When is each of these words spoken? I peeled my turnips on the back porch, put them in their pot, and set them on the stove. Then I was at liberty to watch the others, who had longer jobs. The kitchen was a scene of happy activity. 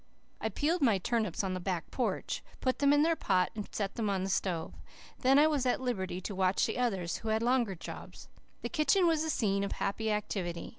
I 0.39 0.49
peeled 0.49 0.81
my 0.81 0.97
turnips 0.97 1.43
on 1.43 1.53
the 1.53 1.59
back 1.59 1.91
porch, 1.91 2.41
put 2.59 2.79
them 2.79 2.91
in 2.91 3.03
their 3.03 3.15
pot, 3.15 3.51
and 3.53 3.69
set 3.71 3.93
them 3.93 4.09
on 4.09 4.23
the 4.23 4.31
stove. 4.31 4.73
Then 5.19 5.37
I 5.37 5.45
was 5.45 5.63
at 5.67 5.79
liberty 5.79 6.19
to 6.21 6.33
watch 6.33 6.65
the 6.65 6.79
others, 6.79 7.17
who 7.17 7.29
had 7.29 7.43
longer 7.43 7.75
jobs. 7.75 8.27
The 8.63 8.69
kitchen 8.69 9.05
was 9.05 9.23
a 9.23 9.29
scene 9.29 9.63
of 9.63 9.73
happy 9.73 10.11
activity. 10.11 10.69